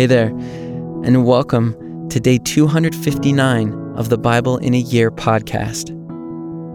[0.00, 0.28] Hey there,
[1.04, 5.90] and welcome to day 259 of the Bible in a Year podcast.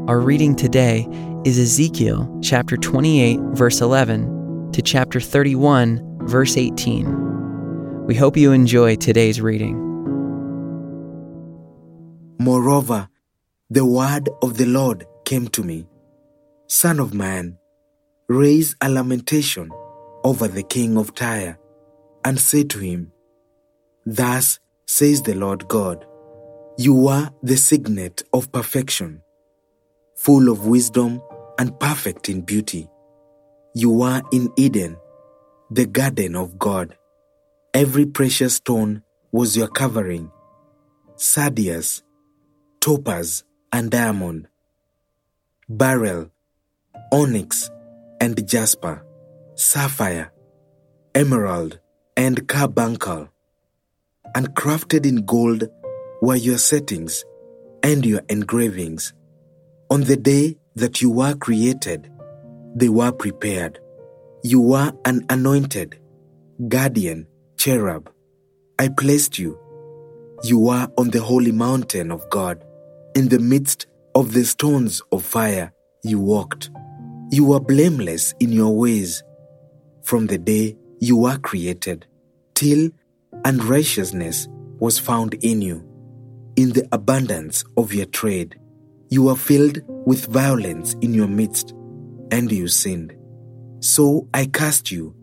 [0.07, 1.07] Our reading today
[1.43, 8.05] is Ezekiel chapter 28, verse 11 to chapter 31, verse 18.
[8.05, 9.75] We hope you enjoy today's reading.
[12.37, 13.09] Moreover,
[13.71, 15.87] the word of the Lord came to me
[16.67, 17.57] Son of man,
[18.29, 19.71] raise a lamentation
[20.23, 21.57] over the king of Tyre,
[22.23, 23.11] and say to him,
[24.05, 26.05] Thus says the Lord God,
[26.77, 29.21] You are the signet of perfection,
[30.15, 31.21] full of wisdom
[31.57, 32.87] and perfect in beauty.
[33.73, 34.97] You are in Eden,
[35.71, 36.95] the garden of God.
[37.73, 40.31] Every precious stone was your covering
[41.17, 42.03] sardius,
[42.79, 44.47] topaz, and diamond,
[45.67, 46.29] beryl,
[47.11, 47.69] onyx,
[48.21, 49.03] and jasper,
[49.55, 50.31] sapphire,
[51.13, 51.79] emerald,
[52.15, 53.29] and carbuncle.
[54.35, 55.69] And crafted in gold
[56.21, 57.23] were your settings
[57.83, 59.13] and your engravings.
[59.89, 62.11] On the day that you were created,
[62.75, 63.79] they were prepared.
[64.43, 65.97] You were an anointed,
[66.67, 67.27] guardian,
[67.57, 68.11] cherub.
[68.77, 69.57] I placed you.
[70.43, 72.61] You were on the holy mountain of God.
[73.15, 75.71] In the midst of the stones of fire,
[76.03, 76.69] you walked.
[77.31, 79.23] You were blameless in your ways
[80.03, 82.05] from the day you were created,
[82.53, 82.89] till
[83.43, 84.47] unrighteousness
[84.79, 85.83] was found in you.
[86.55, 88.57] In the abundance of your trade,
[89.09, 91.73] you were filled with violence in your midst,
[92.31, 93.13] and you sinned.
[93.79, 95.13] So I cast you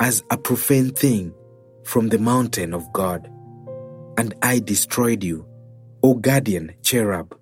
[0.00, 1.34] as a profane thing
[1.84, 3.30] from the mountain of God,
[4.18, 5.46] and I destroyed you,
[6.02, 7.36] O guardian cherub,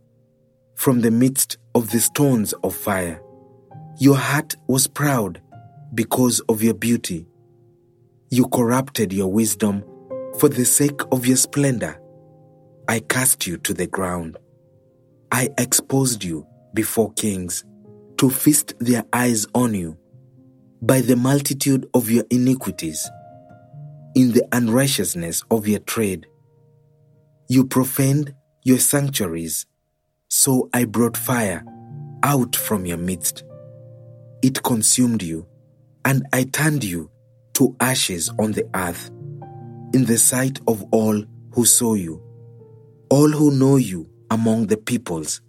[0.74, 3.20] from the midst of the stones of fire.
[3.98, 5.40] Your heart was proud
[5.94, 7.26] because of your beauty.
[8.30, 9.84] You corrupted your wisdom
[10.44, 11.98] for the sake of your splendor.
[12.86, 14.36] I cast you to the ground.
[15.32, 17.64] I exposed you before kings
[18.18, 19.96] to feast their eyes on you
[20.83, 23.08] by the multitude of your iniquities,
[24.14, 26.27] in the unrighteousness of your trade.
[27.48, 28.34] You profaned
[28.64, 29.64] your sanctuaries,
[30.28, 31.64] so I brought fire
[32.22, 33.44] out from your midst.
[34.42, 35.46] It consumed you,
[36.04, 37.10] and I turned you
[37.54, 39.10] to ashes on the earth,
[39.94, 41.22] in the sight of all
[41.52, 42.20] who saw you.
[43.10, 45.40] All who know you among the peoples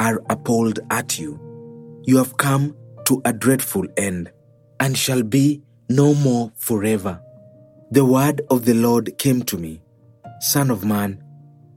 [0.00, 1.40] are appalled at you.
[2.04, 4.32] You have come to a dreadful end,
[4.80, 7.20] and shall be no more forever.
[7.92, 9.80] The word of the Lord came to me
[10.40, 11.22] Son of man,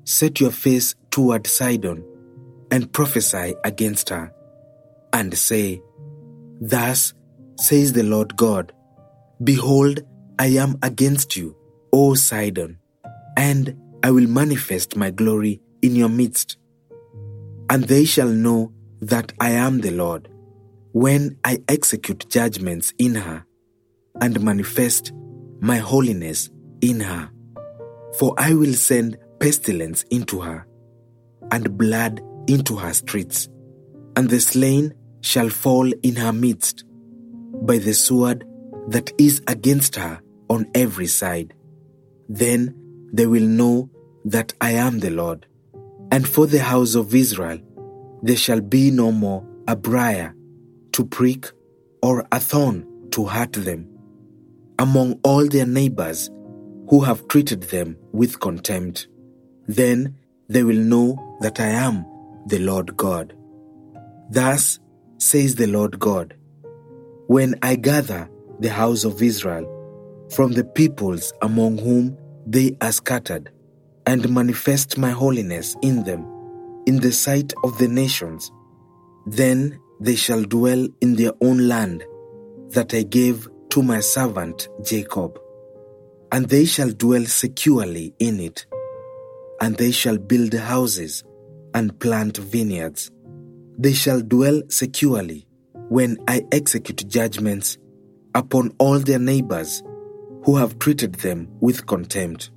[0.03, 2.03] set your face toward Sidon,
[2.71, 4.33] and prophesy against her,
[5.13, 5.81] and say,
[6.59, 7.13] Thus
[7.59, 8.73] says the Lord God
[9.43, 9.99] Behold,
[10.39, 11.55] I am against you,
[11.99, 12.77] O Sidon,
[13.37, 16.57] and I will manifest my glory in your midst.
[17.71, 18.71] And they shall know
[19.01, 20.29] that I am the Lord
[20.91, 23.45] when I execute judgments in her
[24.21, 25.11] and manifest
[25.59, 27.31] my holiness in her.
[28.19, 30.67] For I will send pestilence into her
[31.49, 33.49] and blood into her streets,
[34.15, 36.83] and the slain shall fall in her midst
[37.63, 38.45] by the sword
[38.87, 41.55] that is against her on every side.
[42.29, 42.75] Then
[43.11, 43.89] they will know
[44.25, 45.45] that I am the Lord.
[46.11, 47.59] And for the house of Israel,
[48.21, 50.35] there shall be no more a briar
[50.93, 51.51] to prick
[52.01, 53.87] or a thorn to hurt them
[54.79, 56.29] among all their neighbors
[56.89, 59.07] who have treated them with contempt.
[59.67, 60.15] Then
[60.47, 62.05] they will know that I am
[62.45, 63.33] the Lord God.
[64.29, 64.79] Thus
[65.17, 66.35] says the Lord God
[67.27, 69.65] When I gather the house of Israel
[70.31, 73.51] from the peoples among whom they are scattered,
[74.05, 76.25] and manifest my holiness in them
[76.87, 78.51] in the sight of the nations,
[79.25, 82.03] then they shall dwell in their own land
[82.69, 85.37] that I gave to my servant Jacob,
[86.31, 88.65] and they shall dwell securely in it,
[89.59, 91.23] and they shall build houses
[91.73, 93.11] and plant vineyards.
[93.77, 95.45] They shall dwell securely
[95.89, 97.77] when I execute judgments
[98.33, 99.83] upon all their neighbors
[100.47, 102.51] who have treated them with contempt.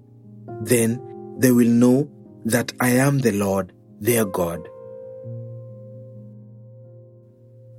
[0.63, 2.09] Then they will know
[2.45, 4.69] that I am the Lord their God.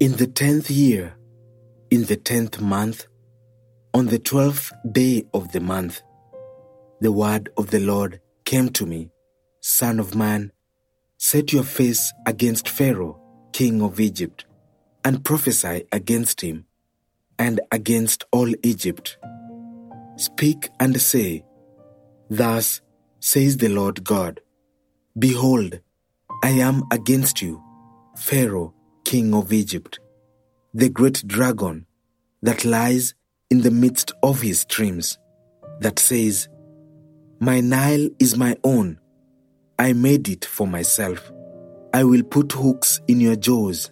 [0.02, 1.16] In the tenth year,
[1.92, 3.08] in the tenth month,
[3.94, 6.02] on the twelfth day of the month,
[7.00, 9.12] the word of the Lord came to me
[9.62, 10.52] Son of man,
[11.18, 13.18] set your face against Pharaoh,
[13.54, 14.44] king of Egypt,
[15.06, 16.66] and prophesy against him
[17.40, 19.18] and against all Egypt.
[20.18, 21.44] Speak and say,
[22.30, 22.82] Thus
[23.20, 24.42] says the Lord God
[25.18, 25.80] Behold,
[26.44, 27.62] I am against you,
[28.18, 28.74] Pharaoh,
[29.04, 30.00] king of Egypt,
[30.74, 31.86] the great dragon
[32.42, 33.14] that lies
[33.50, 35.18] in the midst of his streams,
[35.82, 36.48] that says,
[37.40, 39.00] My Nile is my own.
[39.78, 41.32] I made it for myself.
[41.94, 43.92] I will put hooks in your jaws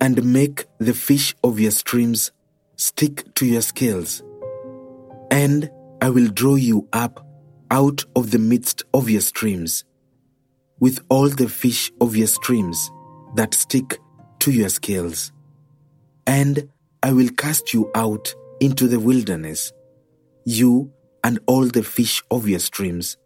[0.00, 2.32] and make the fish of your streams
[2.74, 4.22] stick to your scales.
[5.30, 5.70] And
[6.00, 7.26] I will draw you up
[7.70, 9.84] out of the midst of your streams,
[10.78, 12.90] with all the fish of your streams
[13.34, 13.98] that stick
[14.40, 15.32] to your scales.
[16.26, 16.68] And
[17.02, 19.72] I will cast you out into the wilderness,
[20.44, 20.92] you
[21.24, 23.16] and all the fish of your streams.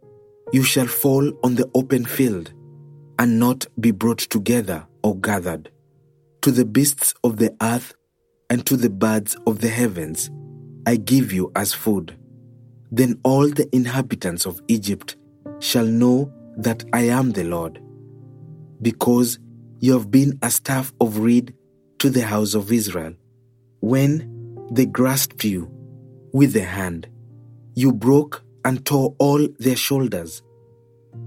[0.53, 2.53] You shall fall on the open field
[3.19, 5.71] and not be brought together or gathered.
[6.43, 7.95] To the beasts of the earth
[8.49, 10.31] and to the birds of the heavens
[10.87, 12.17] I give you as food.
[12.91, 15.17] Then all the inhabitants of Egypt
[15.61, 17.81] shall know that I am the Lord,
[18.83, 19.39] because
[19.79, 21.55] you have been a staff of reed
[21.99, 23.15] to the house of Israel.
[23.81, 25.71] When they grasped you
[26.33, 27.09] with the hand,
[27.75, 30.43] you broke and tore all their shoulders.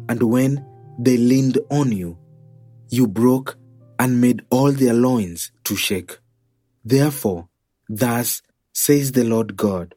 [0.09, 0.65] And when
[0.99, 2.17] they leaned on you,
[2.89, 3.57] you broke
[3.97, 6.19] and made all their loins to shake.
[6.83, 7.47] Therefore,
[7.87, 8.41] thus
[8.73, 9.95] says the Lord God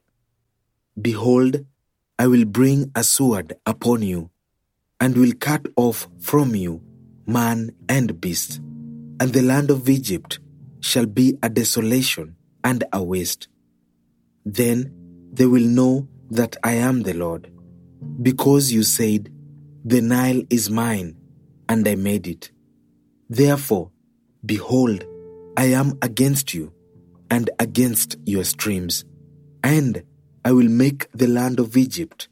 [1.00, 1.64] Behold,
[2.19, 4.31] I will bring a sword upon you,
[5.00, 6.82] and will cut off from you
[7.26, 8.58] man and beast,
[9.20, 10.38] and the land of Egypt
[10.81, 13.49] shall be a desolation and a waste.
[14.44, 14.93] Then
[15.32, 17.50] they will know that I am the Lord,
[18.23, 19.32] because you said,
[19.84, 21.17] The Nile is mine,
[21.69, 22.50] and I made it.
[23.28, 23.90] Therefore,
[24.44, 25.05] behold,
[25.56, 26.73] I am against you,
[27.31, 29.05] and against your streams,
[29.62, 30.02] and
[30.44, 32.28] I will make the land of Egypt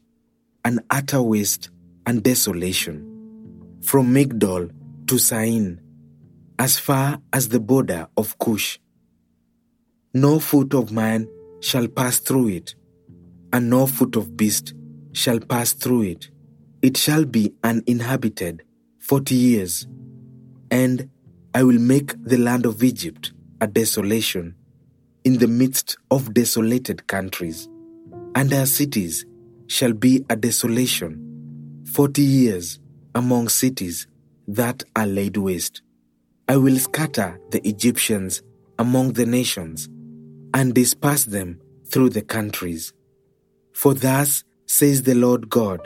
[0.63, 1.69] an utter waste
[2.05, 4.71] and desolation, from Migdol
[5.07, 5.81] to Syene,
[6.57, 8.79] as far as the border of Cush.
[10.13, 11.27] No foot of man
[11.59, 12.75] shall pass through it,
[13.51, 14.73] and no foot of beast
[15.11, 16.29] shall pass through it.
[16.81, 18.63] It shall be uninhabited
[18.99, 19.87] forty years,
[20.71, 21.09] and
[21.53, 24.55] I will make the land of Egypt a desolation
[25.25, 27.67] in the midst of desolated countries,
[28.35, 29.25] and her cities
[29.67, 32.79] shall be a desolation forty years
[33.15, 34.07] among cities
[34.47, 35.81] that are laid waste.
[36.47, 38.43] I will scatter the Egyptians
[38.77, 39.89] among the nations
[40.53, 41.59] and disperse them
[41.91, 42.93] through the countries.
[43.73, 45.79] For thus says the Lord God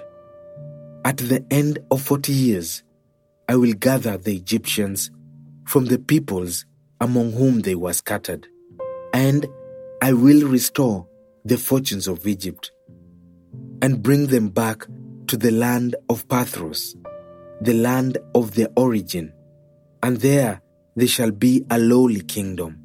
[1.05, 2.83] At the end of forty years,
[3.47, 5.11] I will gather the Egyptians
[5.65, 6.65] from the peoples
[6.99, 8.47] among whom they were scattered,
[9.13, 9.45] and
[10.01, 11.07] I will restore
[11.45, 12.71] the fortunes of Egypt
[13.81, 14.85] and bring them back
[15.27, 16.95] to the land of Pathros,
[17.61, 19.33] the land of their origin,
[20.03, 20.61] and there
[20.95, 22.77] they shall be a lowly kingdom.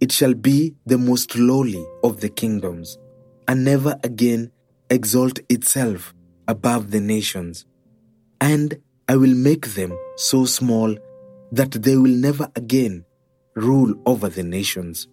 [0.00, 2.98] It shall be the most lowly of the kingdoms,
[3.48, 4.52] and never again
[4.90, 6.14] exalt itself
[6.46, 7.64] above the nations.
[8.40, 8.76] And
[9.08, 10.96] I will make them so small
[11.52, 13.04] that they will never again
[13.54, 15.08] rule over the nations,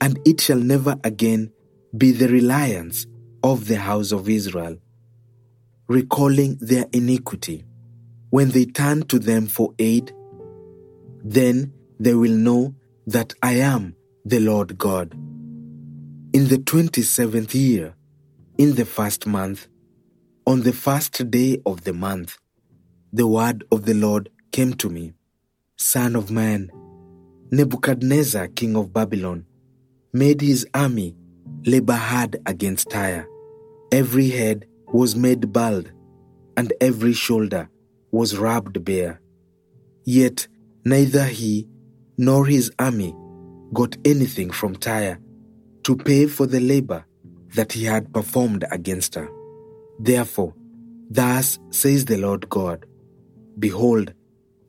[0.00, 1.52] and it shall never again
[1.96, 3.06] be the reliance
[3.42, 4.76] of the house of Israel,
[5.88, 7.64] recalling their iniquity.
[8.30, 10.12] When they turn to them for aid,
[11.22, 12.74] then they will know
[13.06, 15.12] that I am the Lord God.
[16.32, 17.94] In the twenty seventh year,
[18.56, 19.68] in the first month,
[20.46, 22.38] on the first day of the month,
[23.12, 25.12] the word of the Lord came to me
[25.76, 26.70] Son of man,
[27.54, 29.44] Nebuchadnezzar, king of Babylon,
[30.14, 31.14] made his army
[31.66, 33.28] labor hard against Tyre.
[33.92, 35.92] Every head was made bald,
[36.56, 37.68] and every shoulder
[38.10, 39.20] was rubbed bare.
[40.04, 40.48] Yet
[40.86, 41.68] neither he
[42.16, 43.14] nor his army
[43.74, 45.18] got anything from Tyre
[45.82, 47.04] to pay for the labor
[47.54, 49.28] that he had performed against her.
[49.98, 50.54] Therefore,
[51.10, 52.86] thus says the Lord God
[53.58, 54.14] Behold,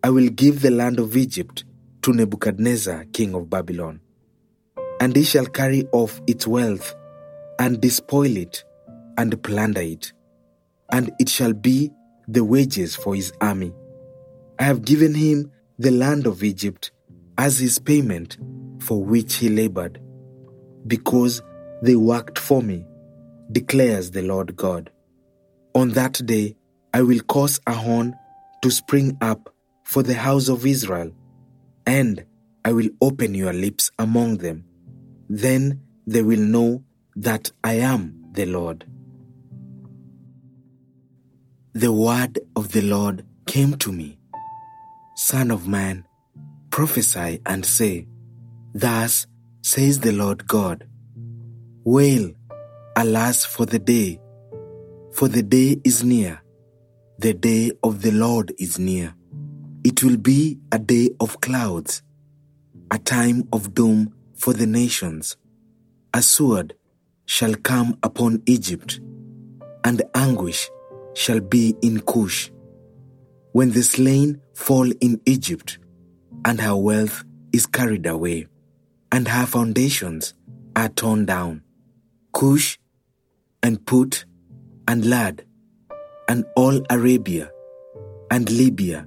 [0.04, 1.64] I will give the land of Egypt
[2.04, 4.02] to Nebuchadnezzar, king of Babylon,
[5.00, 6.94] and he shall carry off its wealth,
[7.60, 8.64] and despoil it,
[9.18, 10.12] and plunder it,
[10.92, 11.92] and it shall be
[12.28, 13.74] the wages for his army.
[14.60, 16.92] I have given him the land of Egypt
[17.38, 18.38] as his payment
[18.80, 20.00] for which he labored,
[20.88, 21.42] because
[21.82, 22.86] they worked for me,
[23.52, 24.92] declares the Lord God.
[25.74, 26.56] On that day
[26.94, 28.16] I will cause a horn
[28.62, 31.12] to spring up for the house of Israel,
[31.86, 32.26] and
[32.66, 34.66] I will open your lips among them.
[35.30, 36.84] Then they will know
[37.16, 38.86] that I am the Lord.
[41.74, 44.20] the word of the Lord came to me
[45.16, 46.06] Son of man,
[46.70, 48.08] prophesy and say,
[48.74, 49.28] Thus
[49.62, 50.88] says the Lord God.
[51.84, 52.32] Wail,
[52.96, 54.20] alas, for the day,
[55.14, 56.42] for the day is near,
[57.20, 59.14] the day of the Lord is near.
[59.84, 62.04] It will be a day of clouds,
[62.90, 65.36] a time of doom for the nations.
[66.14, 66.76] A sword
[67.26, 69.02] shall come upon Egypt,
[69.84, 70.70] and anguish
[71.14, 72.50] shall be in Cush.
[73.52, 75.80] When the slain fall in Egypt,
[76.46, 78.48] and her wealth is carried away,
[79.12, 80.34] and her foundations
[80.76, 81.62] are torn down,
[82.32, 82.80] Cush
[83.62, 84.26] and Put
[84.88, 85.44] and Lud
[86.30, 87.52] and all Arabia
[88.32, 89.06] and Libya,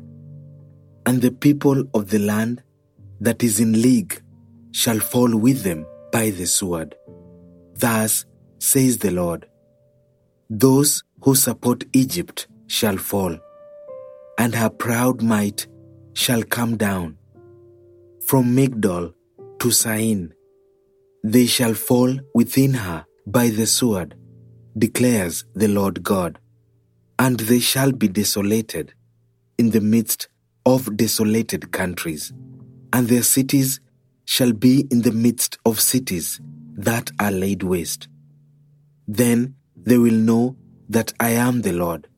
[1.06, 2.62] and the people of the land
[3.20, 4.20] that is in league
[4.72, 6.94] shall fall with them by the sword.
[7.74, 8.26] Thus
[8.58, 9.46] says the Lord
[10.50, 13.38] Those who support Egypt shall fall,
[14.38, 15.66] and her proud might
[16.14, 17.16] shall come down.
[18.26, 19.14] From Migdol
[19.60, 20.34] to Syene,
[21.22, 24.16] they shall fall within her by the sword,
[24.76, 26.38] declares the Lord God.
[27.18, 28.92] And they shall be desolated
[29.58, 30.28] in the midst
[30.66, 32.32] of desolated countries,
[32.92, 33.80] and their cities
[34.24, 36.40] shall be in the midst of cities
[36.74, 38.08] that are laid waste.
[39.06, 40.56] Then they will know
[40.88, 42.08] that I am the Lord,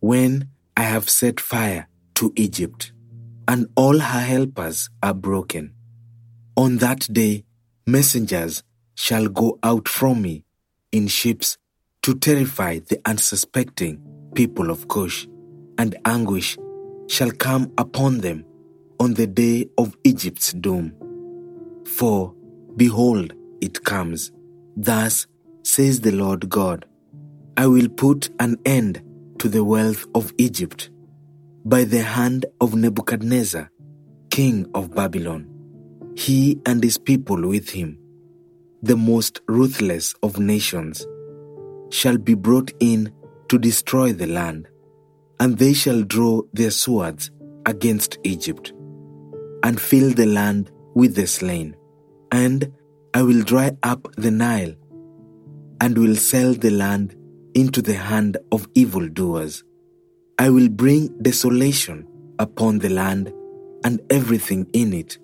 [0.00, 2.92] when I have set fire to Egypt,
[3.46, 5.72] and all her helpers are broken.
[6.56, 7.44] On that day,
[7.86, 8.64] messengers
[8.96, 10.44] shall go out from me
[10.90, 11.56] in ships
[12.02, 14.02] to terrify the unsuspecting
[14.34, 15.28] people of Cush,
[15.78, 16.58] and anguish
[17.08, 18.44] shall come upon them
[19.00, 20.92] on the day of Egypt's doom.
[21.84, 22.34] For,
[22.76, 24.30] behold, it comes.
[24.76, 25.26] Thus
[25.62, 26.86] says the Lord God
[27.56, 29.02] I will put an end
[29.38, 30.90] to the wealth of Egypt
[31.64, 33.70] by the hand of Nebuchadnezzar,
[34.30, 35.48] king of Babylon,
[36.16, 37.98] he and his people with him,
[38.82, 41.06] the most ruthless of nations,
[41.90, 43.12] shall be brought in
[43.48, 44.68] to destroy the land,
[45.40, 47.30] and they shall draw their swords
[47.66, 48.72] against Egypt,
[49.62, 51.76] and fill the land with the slain,
[52.32, 52.72] and
[53.14, 54.74] I will dry up the Nile
[55.80, 57.14] and will sell the land
[57.54, 59.64] into the hand of evildoers.
[60.38, 62.06] I will bring desolation
[62.38, 63.32] upon the land
[63.84, 65.18] and everything in it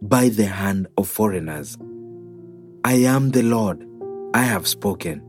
[0.00, 1.78] by the hand of foreigners.
[2.84, 3.86] I am the Lord,
[4.34, 5.22] I have spoken.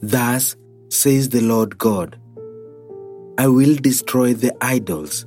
[0.00, 0.56] Thus
[0.90, 2.18] says the Lord God
[3.38, 5.24] I will destroy the idols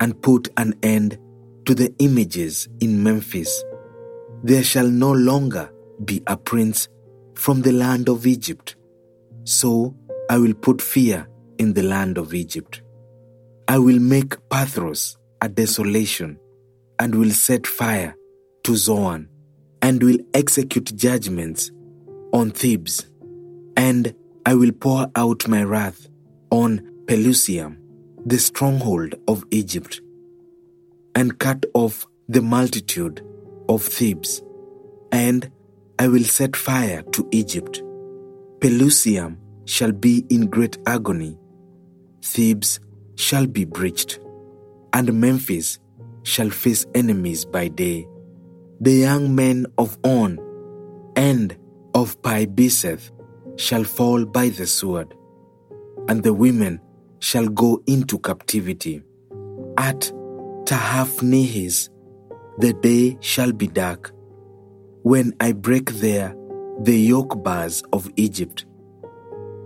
[0.00, 1.18] and put an end
[1.64, 3.64] to the images in Memphis
[4.46, 5.70] there shall no longer
[6.04, 6.88] be a prince
[7.34, 8.76] from the land of Egypt.
[9.42, 9.96] So
[10.30, 12.82] I will put fear in the land of Egypt.
[13.66, 16.38] I will make Pathros a desolation,
[16.98, 18.14] and will set fire
[18.62, 19.28] to Zoan,
[19.82, 21.72] and will execute judgments
[22.32, 23.06] on Thebes,
[23.76, 24.14] and
[24.46, 26.08] I will pour out my wrath
[26.50, 27.76] on Pelusium,
[28.24, 30.00] the stronghold of Egypt,
[31.14, 33.24] and cut off the multitude
[33.68, 34.42] of Thebes,
[35.12, 35.48] and
[36.00, 37.80] I will set fire to Egypt.
[38.58, 39.36] Pelusium
[39.66, 41.38] shall be in great agony.
[42.22, 42.80] Thebes
[43.14, 44.18] shall be breached,
[44.92, 45.78] and Memphis
[46.24, 48.04] shall face enemies by day.
[48.80, 50.40] The young men of On
[51.14, 51.56] and
[51.94, 53.12] of Pi Beseth
[53.54, 55.14] shall fall by the sword,
[56.08, 56.80] and the women
[57.18, 59.02] shall go into captivity.
[59.78, 60.12] At
[60.64, 61.90] Tehaphnehes
[62.58, 64.12] the day shall be dark
[65.02, 66.34] when I break there
[66.80, 68.66] the yoke bars of Egypt,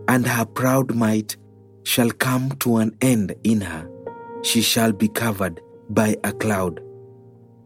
[0.06, 1.36] and her proud might
[1.82, 3.88] shall come to an end in her.
[4.42, 6.80] She shall be covered by a cloud,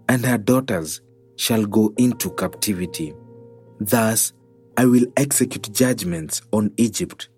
[0.08, 1.00] and her daughters
[1.36, 3.12] shall go into captivity.
[3.80, 4.32] Thus
[4.76, 7.28] I will execute judgments on Egypt.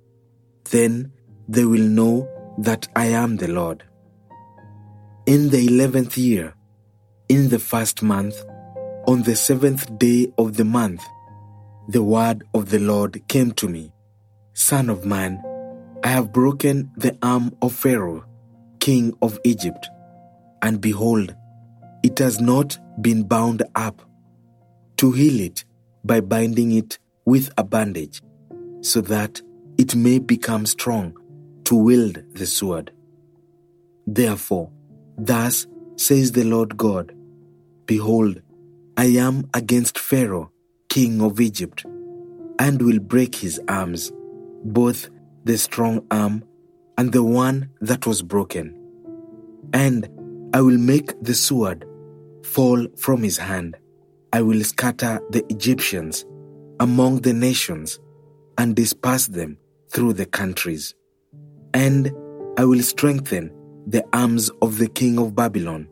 [0.70, 1.12] Then
[1.48, 3.82] they will know that I am the Lord.
[5.26, 6.54] In the eleventh year,
[7.28, 8.44] in the first month,
[9.06, 11.02] on the seventh day of the month,
[11.88, 13.92] the word of the Lord came to me
[14.54, 15.42] Son of man,
[16.02, 18.24] I have broken the arm of Pharaoh,
[18.80, 19.88] king of Egypt,
[20.62, 21.34] and behold,
[22.02, 24.00] it has not been bound up.
[24.96, 25.66] To heal it
[26.04, 28.22] by binding it with a bandage,
[28.80, 29.42] so that
[29.76, 31.14] it may become strong
[31.66, 32.92] to wield the sword.
[34.06, 34.70] Therefore,
[35.18, 37.12] thus says the Lord God
[37.86, 38.40] Behold,
[38.96, 40.50] I am against Pharaoh,
[40.88, 41.84] king of Egypt,
[42.58, 44.12] and will break his arms,
[44.64, 45.08] both
[45.44, 46.44] the strong arm
[46.98, 48.74] and the one that was broken.
[49.72, 50.08] And
[50.54, 51.84] I will make the sword
[52.44, 53.76] fall from his hand.
[54.32, 56.24] I will scatter the Egyptians
[56.80, 58.00] among the nations
[58.56, 59.58] and disperse them
[59.90, 60.94] through the countries.
[61.76, 62.10] And
[62.56, 63.52] I will strengthen
[63.86, 65.86] the arms of the king of Babylon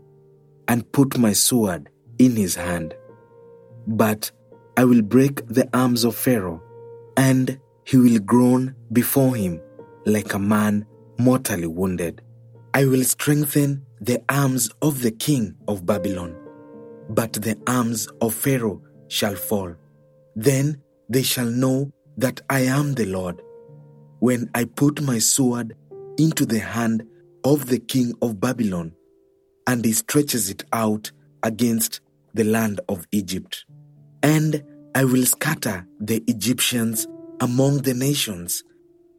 [0.66, 2.94] and put my sword in his hand.
[3.86, 4.30] But
[4.78, 6.62] I will break the arms of Pharaoh,
[7.18, 9.60] and he will groan before him
[10.06, 10.86] like a man
[11.18, 12.22] mortally wounded.
[12.72, 16.34] I will strengthen the arms of the king of Babylon,
[17.10, 19.74] but the arms of Pharaoh shall fall.
[20.34, 23.42] Then they shall know that I am the Lord,
[24.24, 25.76] when I put my sword
[26.16, 27.06] into the hand
[27.44, 28.94] of the king of Babylon,
[29.66, 31.12] and he stretches it out
[31.42, 32.00] against
[32.32, 33.66] the land of Egypt.
[34.22, 34.64] And
[34.94, 37.06] I will scatter the Egyptians
[37.42, 38.64] among the nations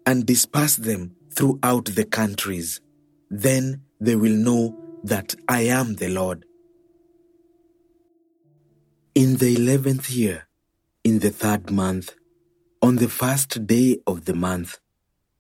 [0.08, 2.82] and disperse them throughout the countries.
[3.30, 6.46] Then they will know that I am the Lord.
[9.14, 10.48] In the eleventh year,
[11.04, 12.16] in the third month,
[12.82, 14.80] on the first day of the month,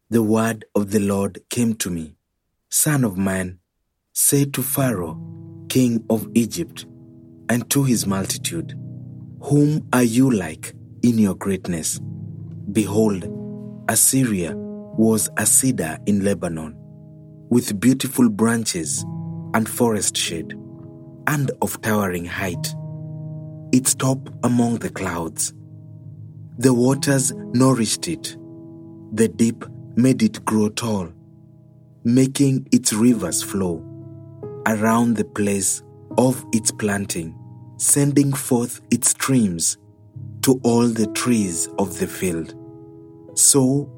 [0.09, 2.15] the word of the Lord came to me
[2.69, 3.59] Son of man,
[4.13, 5.19] say to Pharaoh,
[5.67, 6.85] king of Egypt,
[7.49, 8.77] and to his multitude,
[9.41, 11.99] Whom are you like in your greatness?
[12.71, 13.27] Behold,
[13.89, 16.75] Assyria was a cedar in Lebanon,
[17.49, 19.03] with beautiful branches
[19.55, 20.53] and forest shade,
[21.27, 22.75] and of towering height,
[23.71, 25.53] its top among the clouds.
[26.59, 28.37] The waters nourished it,
[29.11, 31.09] the deep made it grow tall,
[32.03, 33.83] making its rivers flow
[34.67, 35.83] around the place
[36.17, 37.37] of its planting,
[37.77, 39.77] sending forth its streams
[40.41, 42.53] to all the trees of the field.
[43.35, 43.89] So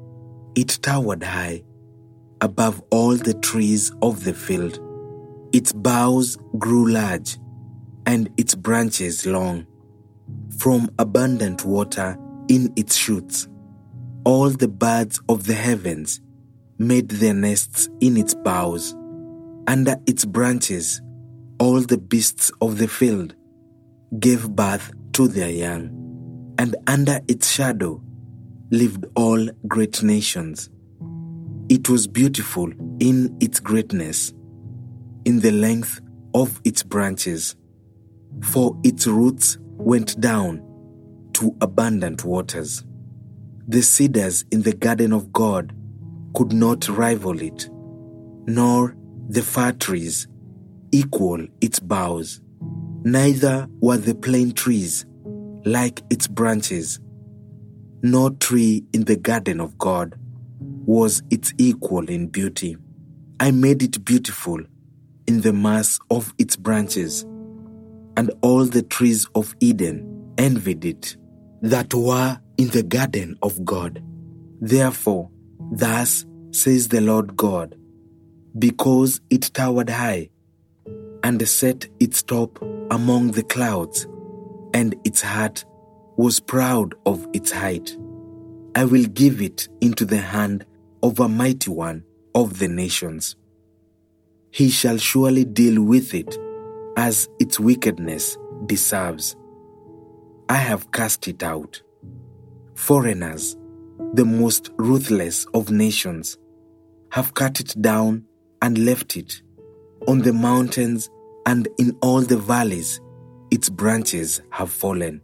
[0.54, 1.62] it towered high
[2.40, 4.80] above all the trees of the field.
[5.52, 7.38] Its boughs grew large
[8.06, 9.66] and its branches long.
[10.58, 12.18] From abundant water
[12.48, 13.48] in its shoots,
[14.24, 16.20] all the birds of the heavens
[16.78, 18.94] made their nests in its boughs.
[19.66, 21.00] Under its branches,
[21.58, 23.34] all the beasts of the field
[24.18, 28.00] gave birth to their young, and under its shadow
[28.70, 30.70] lived all great nations.
[31.68, 34.32] It was beautiful in its greatness,
[35.24, 36.00] in the length
[36.34, 37.56] of its branches,
[38.42, 40.62] for its roots went down
[41.34, 42.84] to abundant waters.
[43.68, 45.72] The cedars in the garden of God
[46.34, 47.68] could not rival it,
[48.46, 48.96] nor
[49.28, 50.26] the fir trees
[50.90, 52.40] equal its boughs.
[53.04, 55.06] Neither were the plane trees
[55.64, 56.98] like its branches
[58.02, 60.14] no tree in the garden of God
[60.86, 62.76] was its equal in beauty.
[63.40, 64.60] I made it beautiful
[65.26, 67.22] in the mass of its branches,
[68.16, 71.16] and all the trees of Eden envied it
[71.60, 74.02] that were in the garden of God.
[74.60, 75.30] Therefore,
[75.70, 77.76] thus says the Lord God,
[78.58, 80.30] because it towered high
[81.22, 84.06] and set its top among the clouds,
[84.74, 85.64] and its heart
[86.16, 87.96] was proud of its height.
[88.74, 90.66] I will give it into the hand
[91.02, 93.36] of a mighty one of the nations.
[94.50, 96.36] He shall surely deal with it
[96.96, 99.36] as its wickedness deserves.
[100.48, 101.82] I have cast it out.
[102.78, 103.56] Foreigners,
[104.14, 106.38] the most ruthless of nations,
[107.10, 108.24] have cut it down
[108.62, 109.42] and left it.
[110.06, 111.10] On the mountains
[111.44, 113.00] and in all the valleys,
[113.50, 115.20] its branches have fallen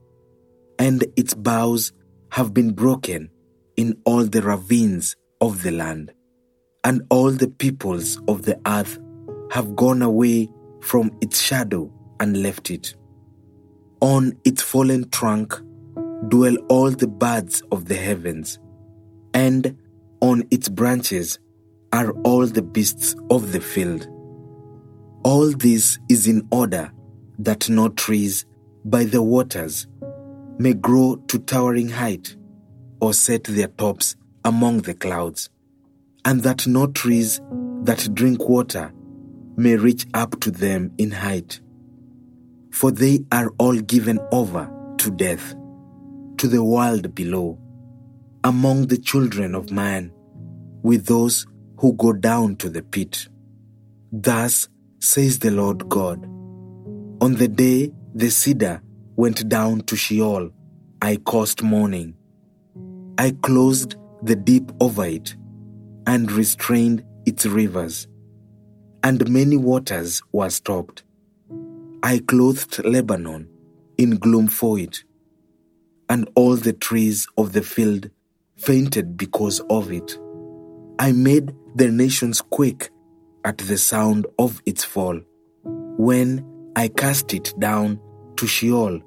[0.81, 1.93] and its boughs
[2.33, 3.31] have been broken
[3.77, 6.13] in all the ravines of the land,
[6.83, 8.99] and all the peoples of the earth
[9.53, 10.49] have gone away
[10.81, 12.97] from its shadow and left it.
[14.01, 15.59] On its fallen trunk
[16.29, 18.59] dwell all the birds of the heavens,
[19.33, 19.77] and
[20.21, 21.39] on its branches
[21.93, 24.09] are all the beasts of the field.
[25.23, 26.91] All this is in order
[27.39, 28.47] that no trees
[28.85, 29.87] by the waters
[30.59, 32.37] may grow to towering height
[33.01, 35.51] or set their tops among the clouds,
[36.25, 37.41] and that no trees
[37.83, 38.93] that drink water
[39.57, 41.61] may reach up to them in height.
[42.71, 45.55] For they are all given over to death,
[46.45, 47.59] to the world below,
[48.45, 50.13] among the children of man,
[50.83, 51.47] with those
[51.79, 53.29] who go down to the pit.
[54.13, 56.23] Thus says the Lord God
[57.23, 58.83] On the day the cedar
[59.17, 60.51] went down to Sheol,
[61.01, 62.15] I caused mourning.
[63.17, 65.35] I closed the deep over it
[66.07, 68.07] and restrained its rivers,
[69.03, 71.05] and many waters were stopped.
[72.03, 73.49] I clothed Lebanon
[73.97, 75.05] in gloom for it,
[76.09, 78.11] and all the trees of the field
[78.57, 80.19] fainted because of it.
[80.99, 82.91] I made the nations quake
[83.45, 85.21] at the sound of its fall,
[85.65, 86.45] when
[86.77, 88.01] I cast it down
[88.37, 89.01] to Sheol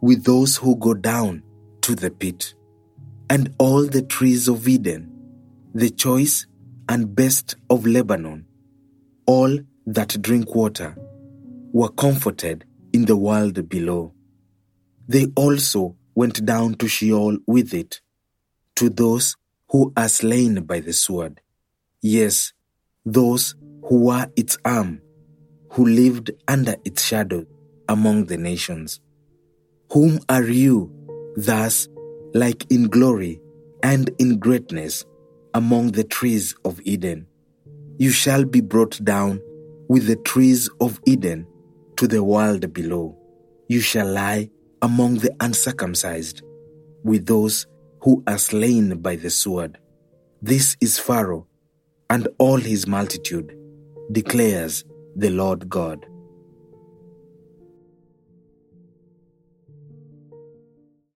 [0.00, 1.42] with those who go down
[1.82, 2.54] to the pit.
[3.30, 5.10] And all the trees of Eden,
[5.74, 6.46] the choice
[6.88, 8.46] and best of Lebanon,
[9.26, 10.94] all that drink water,
[11.72, 14.12] were comforted in the world below.
[15.08, 18.00] They also went down to Sheol with it,
[18.76, 19.36] to those
[19.70, 21.40] who are slain by the sword.
[22.00, 22.52] Yes,
[23.04, 25.00] those who were its arm,
[25.70, 27.44] who lived under its shadow
[27.88, 29.00] among the nations.
[29.92, 30.92] Whom are you,
[31.36, 31.88] thus,
[32.32, 33.40] like in glory
[33.82, 35.04] and in greatness,
[35.52, 37.26] among the trees of Eden?
[37.98, 39.40] You shall be brought down
[39.88, 41.46] with the trees of Eden
[41.96, 43.16] to the world below.
[43.68, 44.50] You shall lie
[44.84, 46.42] among the uncircumcised,
[47.04, 47.66] with those
[48.02, 49.78] who are slain by the sword.
[50.42, 51.46] This is Pharaoh
[52.10, 53.56] and all his multitude,
[54.12, 54.84] declares
[55.16, 56.04] the Lord God.